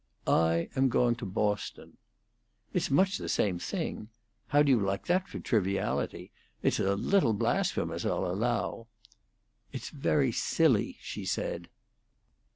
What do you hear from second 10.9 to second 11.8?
she said.